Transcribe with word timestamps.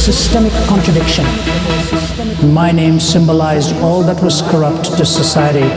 systemic 0.00 0.52
contradiction. 0.66 1.26
My 2.54 2.72
name 2.72 2.98
symbolized 2.98 3.76
all 3.84 4.02
that 4.02 4.22
was 4.22 4.40
corrupt 4.40 4.96
to 4.96 5.04
society. 5.04 5.68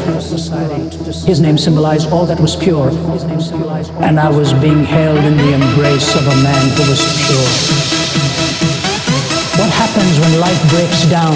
His 1.28 1.42
name 1.42 1.58
symbolized 1.58 2.10
all 2.10 2.26
that 2.28 2.40
was 2.40 2.56
pure. 2.56 2.88
And 4.00 4.18
I 4.18 4.30
was 4.30 4.54
being 4.54 4.86
held 4.86 5.20
in 5.20 5.36
the 5.36 5.52
embrace 5.52 6.16
of 6.16 6.24
a 6.24 6.38
man 6.40 6.64
who 6.72 6.88
was 6.88 7.04
pure. 7.28 7.50
What 9.60 9.70
happens 9.76 10.16
when 10.16 10.40
life 10.40 10.62
breaks 10.72 11.04
down? 11.12 11.36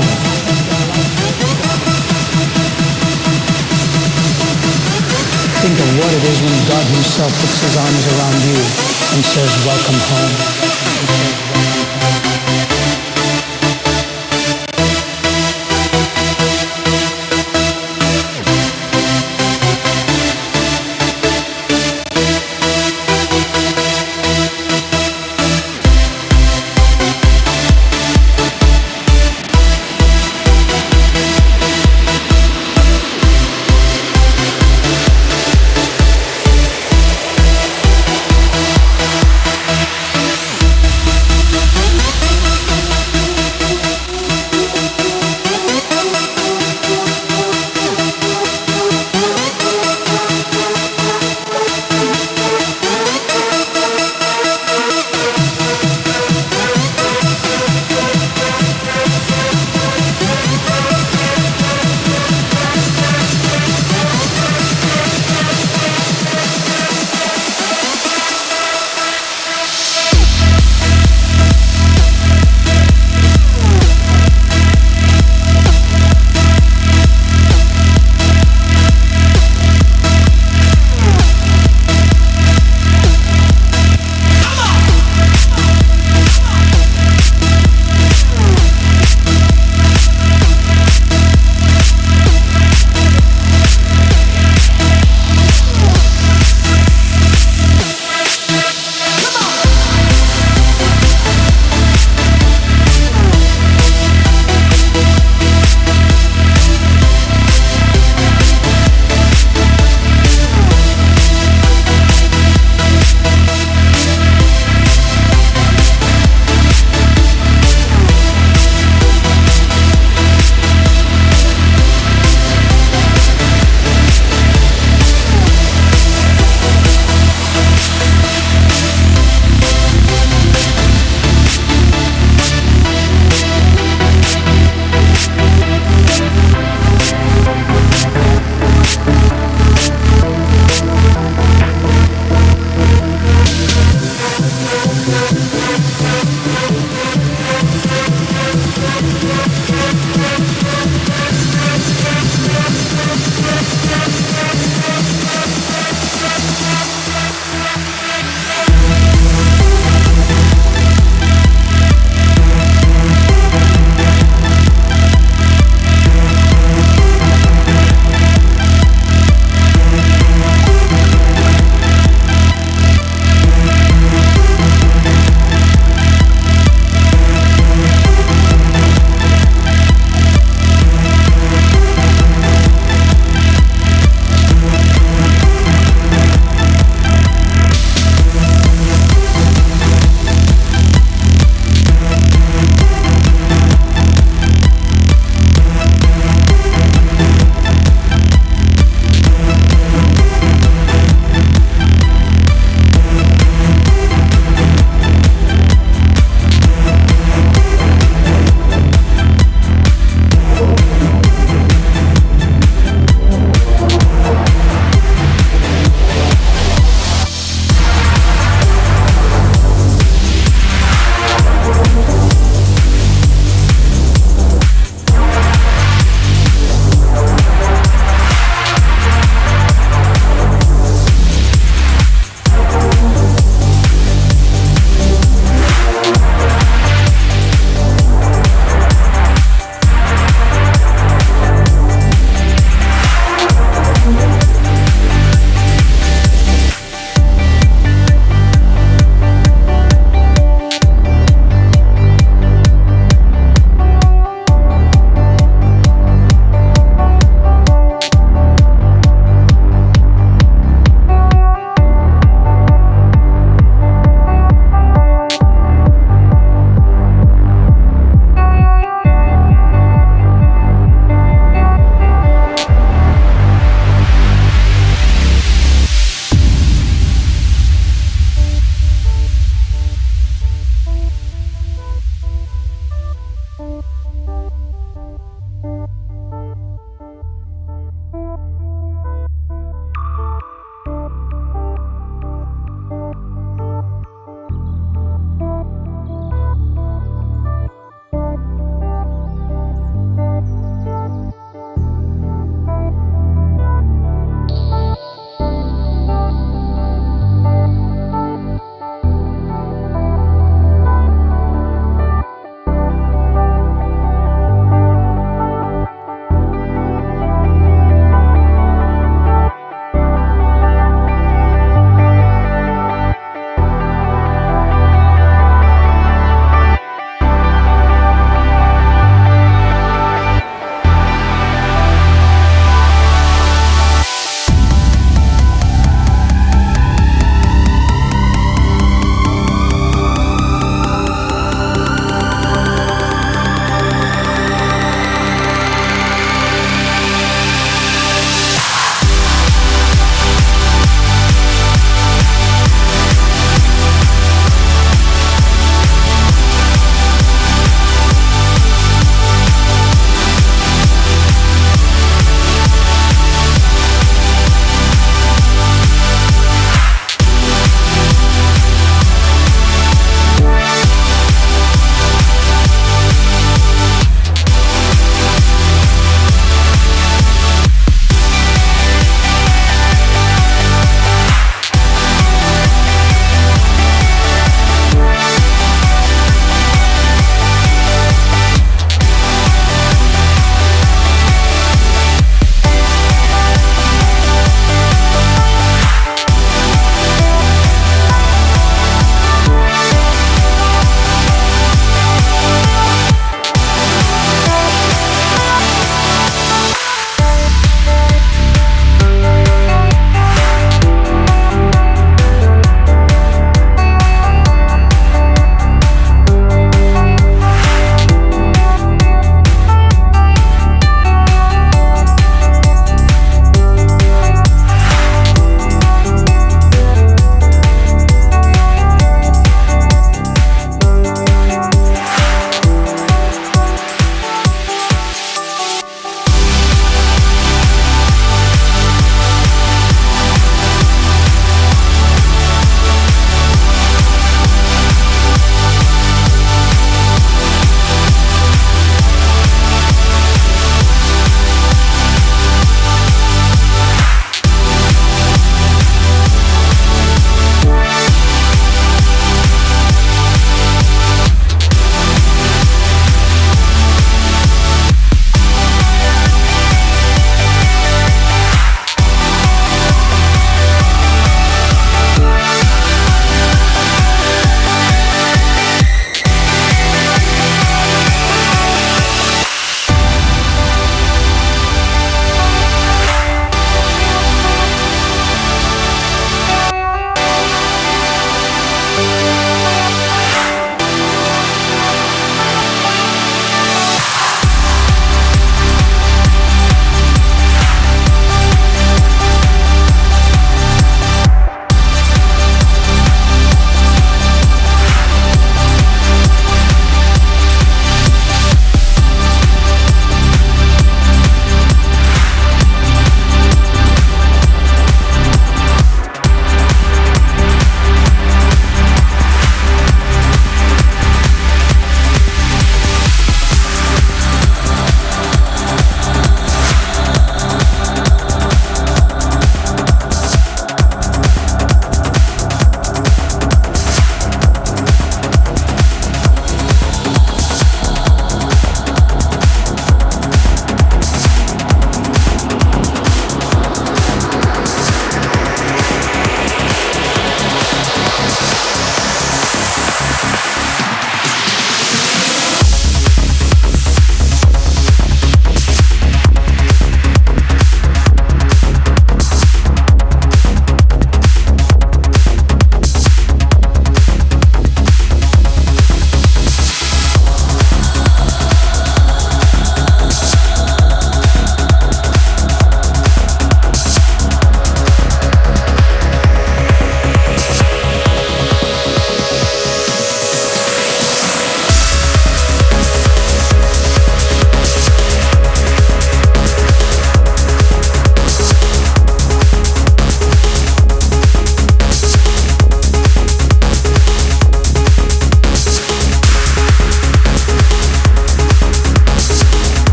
Think 5.59 5.75
of 5.75 5.89
what 5.99 6.11
it 6.15 6.23
is 6.23 6.39
when 6.39 6.55
God 6.71 6.85
Himself 6.95 7.31
puts 7.35 7.59
His 7.59 7.75
arms 7.75 8.05
around 8.15 8.39
you 8.47 8.61
and 9.11 9.21
says, 9.27 9.51
Welcome 9.67 9.99
home. 10.07 10.66